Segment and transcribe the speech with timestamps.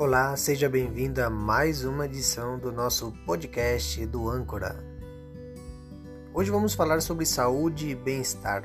[0.00, 4.76] Olá, seja bem-vindo a mais uma edição do nosso podcast do Âncora.
[6.32, 8.62] Hoje vamos falar sobre saúde e bem-estar.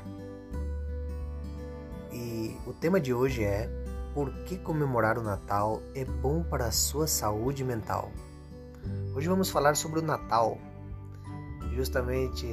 [2.12, 3.68] E o tema de hoje é
[4.14, 8.12] Por que comemorar o Natal é bom para a sua saúde mental?
[9.12, 10.56] Hoje vamos falar sobre o Natal.
[11.74, 12.46] Justamente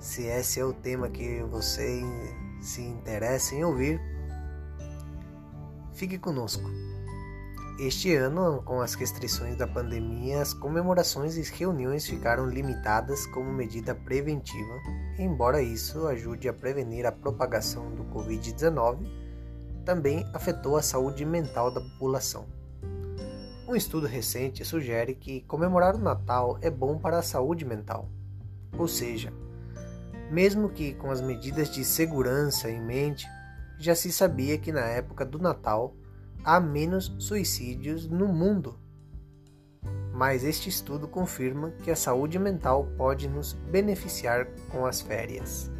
[0.00, 2.02] se esse é o tema que você
[2.60, 4.00] se interessa em ouvir,
[5.92, 6.68] fique conosco.
[7.76, 13.96] Este ano, com as restrições da pandemia, as comemorações e reuniões ficaram limitadas como medida
[13.96, 14.74] preventiva,
[15.18, 18.98] embora isso ajude a prevenir a propagação do Covid-19,
[19.84, 22.46] também afetou a saúde mental da população.
[23.66, 28.08] Um estudo recente sugere que comemorar o Natal é bom para a saúde mental,
[28.78, 29.32] ou seja,
[30.30, 33.26] mesmo que com as medidas de segurança em mente,
[33.80, 35.92] já se sabia que na época do Natal
[36.44, 38.78] há menos suicídios no mundo.
[40.12, 45.70] Mas este estudo confirma que a saúde mental pode nos beneficiar com as férias.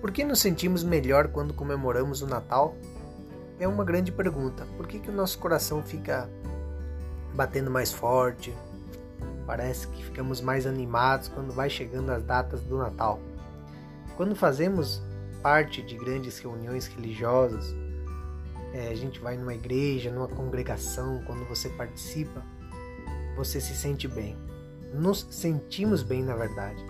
[0.00, 2.76] Por que nos sentimos melhor quando comemoramos o Natal?
[3.58, 4.66] É uma grande pergunta.
[4.76, 6.28] Por que, que o nosso coração fica
[7.34, 8.54] batendo mais forte?
[9.46, 13.18] Parece que ficamos mais animados quando vai chegando as datas do Natal.
[14.16, 15.02] Quando fazemos
[15.42, 17.74] parte de grandes reuniões religiosas,
[18.76, 22.44] é, a gente vai numa igreja, numa congregação, quando você participa,
[23.34, 24.36] você se sente bem.
[24.92, 26.84] Nos sentimos bem, na verdade.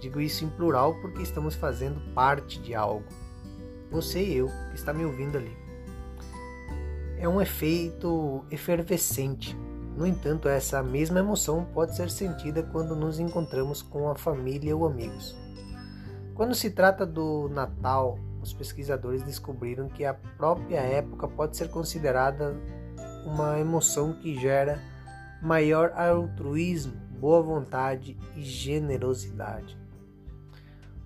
[0.00, 3.04] Digo isso em plural porque estamos fazendo parte de algo.
[3.90, 5.54] Você e eu que está me ouvindo ali.
[7.18, 9.54] É um efeito efervescente.
[9.96, 14.86] No entanto, essa mesma emoção pode ser sentida quando nos encontramos com a família ou
[14.86, 15.36] amigos.
[16.34, 22.54] Quando se trata do Natal os pesquisadores descobriram que a própria época pode ser considerada
[23.24, 24.80] uma emoção que gera
[25.42, 29.76] maior altruísmo, boa vontade e generosidade.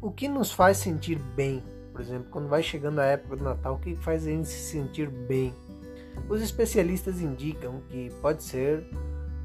[0.01, 1.63] O que nos faz sentir bem?
[1.93, 4.71] Por exemplo, quando vai chegando a época do Natal, o que faz a gente se
[4.71, 5.55] sentir bem?
[6.29, 8.85] Os especialistas indicam que pode ser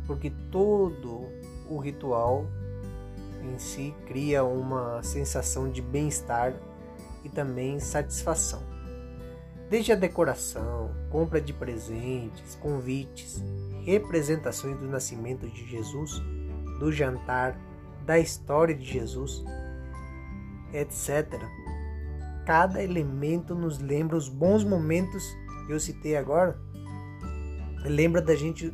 [0.05, 1.25] porque todo
[1.69, 2.45] o ritual
[3.43, 6.53] em si cria uma sensação de bem-estar
[7.23, 8.61] e também satisfação.
[9.69, 13.43] Desde a decoração, compra de presentes, convites,
[13.83, 16.21] representações do nascimento de Jesus,
[16.79, 17.59] do jantar,
[18.05, 19.43] da história de Jesus,
[20.71, 21.27] etc.
[22.45, 25.23] Cada elemento nos lembra os bons momentos
[25.65, 26.57] que eu citei agora.
[27.83, 28.73] Lembra da gente,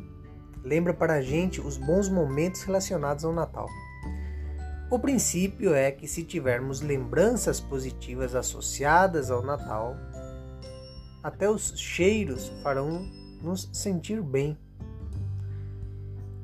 [0.62, 3.68] lembra para a gente os bons momentos relacionados ao Natal.
[4.94, 9.96] O princípio é que, se tivermos lembranças positivas associadas ao Natal,
[11.20, 13.04] até os cheiros farão
[13.42, 14.56] nos sentir bem.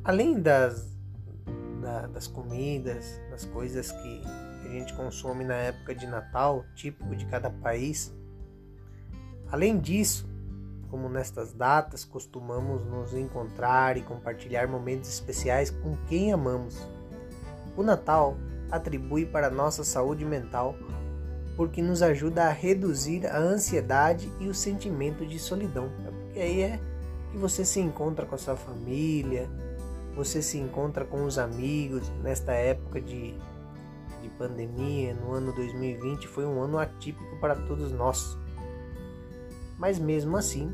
[0.02, 0.84] Além das,
[1.80, 4.22] da, das comidas, das coisas que
[4.64, 8.12] a gente consome na época de Natal, típico de cada país,
[9.48, 10.28] além disso,
[10.88, 16.84] como nestas datas costumamos nos encontrar e compartilhar momentos especiais com quem amamos
[17.80, 18.36] o Natal
[18.70, 20.76] atribui para a nossa saúde mental
[21.56, 25.90] porque nos ajuda a reduzir a ansiedade e o sentimento de solidão.
[26.06, 26.80] É porque aí é
[27.30, 29.48] que você se encontra com a sua família,
[30.14, 33.34] você se encontra com os amigos nesta época de,
[34.22, 38.38] de pandemia, no ano 2020 foi um ano atípico para todos nós.
[39.78, 40.70] Mas mesmo assim,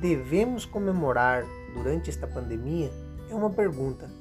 [0.00, 1.44] devemos comemorar
[1.74, 2.90] durante esta pandemia?
[3.30, 4.17] É uma pergunta.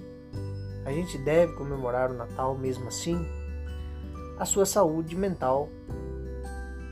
[0.87, 3.27] A gente deve comemorar o Natal mesmo assim?
[4.39, 5.67] A sua saúde mental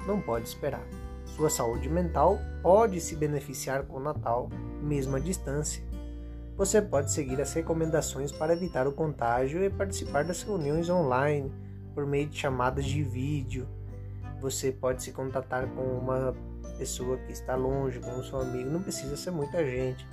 [0.06, 0.85] não pode esperar.
[1.23, 4.50] Sua saúde mental pode se beneficiar com o Natal,
[4.81, 5.81] mesmo à distância.
[6.57, 11.50] Você pode seguir as recomendações para evitar o contágio e participar das reuniões online
[11.94, 13.66] por meio de chamadas de vídeo.
[14.41, 16.35] Você pode se contatar com uma
[16.78, 20.05] pessoa que está longe, com o seu amigo, não precisa ser muita gente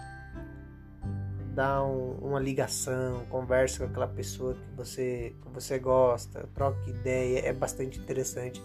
[1.55, 7.41] dá um, uma ligação, conversa com aquela pessoa que você, que você gosta, troca ideia,
[7.47, 8.63] é bastante interessante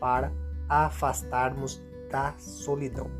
[0.00, 0.32] para
[0.68, 1.80] afastarmos
[2.10, 3.10] da solidão.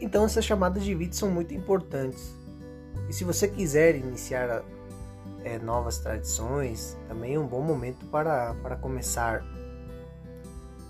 [0.00, 2.34] Então essas chamadas de vídeo são muito importantes.
[3.08, 4.62] E se você quiser iniciar
[5.42, 9.44] é, novas tradições, também é um bom momento para, para começar.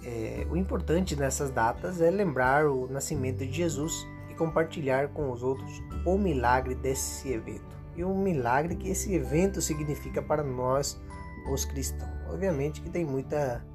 [0.05, 4.06] É, o importante nessas datas é lembrar o nascimento de Jesus
[4.38, 10.23] compartilhar com os outros o milagre desse evento e o milagre que esse evento significa
[10.23, 10.99] para nós,
[11.52, 12.08] os cristãos.
[12.31, 13.67] Obviamente que tem muita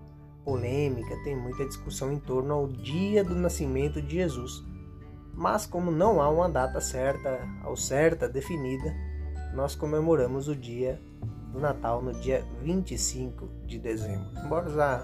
[0.46, 4.64] polêmica, tem muita discussão em torno ao dia do nascimento de Jesus,
[5.36, 8.94] Mas como não há uma data certa, ao certa, definida,
[9.54, 11.02] nós comemoramos o dia
[11.52, 14.28] do Natal no dia 25 de dezembro.
[14.46, 15.04] Embora já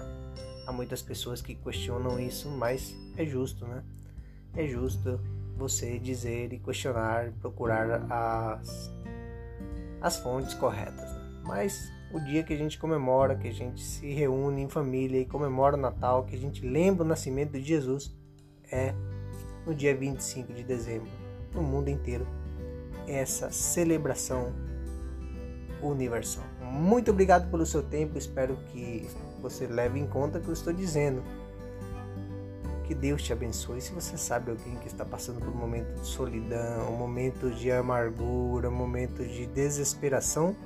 [0.66, 3.82] há muitas pessoas que questionam isso, mas é justo, né?
[4.54, 5.20] É justo
[5.60, 8.90] você dizer e questionar, procurar as,
[10.00, 11.12] as fontes corretas.
[11.12, 11.42] Né?
[11.44, 15.26] Mas o dia que a gente comemora, que a gente se reúne em família e
[15.26, 18.10] comemora o Natal, que a gente lembra o nascimento de Jesus,
[18.72, 18.94] é
[19.66, 21.10] no dia 25 de dezembro,
[21.54, 22.26] no mundo inteiro.
[23.06, 24.52] Essa celebração
[25.82, 26.44] universal.
[26.62, 29.06] Muito obrigado pelo seu tempo, espero que
[29.42, 31.22] você leve em conta o que eu estou dizendo.
[32.90, 33.80] Que Deus te abençoe.
[33.80, 37.70] Se você sabe alguém que está passando por um momento de solidão, um momento de
[37.70, 40.56] amargura, um momento de desesperação,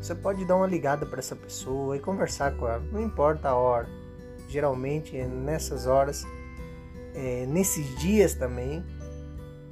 [0.00, 2.82] você pode dar uma ligada para essa pessoa e conversar com ela.
[2.90, 3.86] Não importa a hora.
[4.48, 6.26] Geralmente nessas horas,
[7.14, 8.82] é, nesses dias também,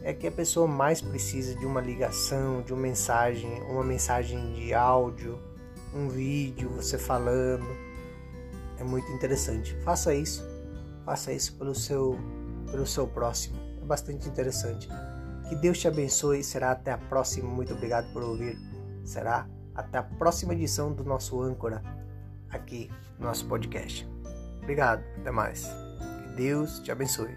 [0.03, 4.75] é que a pessoa mais precisa de uma ligação, de uma mensagem, uma mensagem de
[4.75, 5.39] áudio,
[5.95, 7.67] um vídeo, você falando.
[8.79, 9.75] É muito interessante.
[9.83, 10.58] Faça isso.
[11.09, 12.19] Faça isso pelo seu
[12.71, 13.57] pelo seu próximo.
[13.81, 14.87] É bastante interessante.
[15.49, 16.45] Que Deus te abençoe.
[16.45, 17.49] Será até a próxima.
[17.49, 18.59] Muito obrigado por ouvir.
[19.07, 21.83] Será até a próxima edição do nosso âncora
[22.51, 24.07] aqui no nosso podcast.
[24.63, 25.03] Obrigado.
[25.17, 25.67] Até mais.
[26.25, 27.35] Que Deus te abençoe.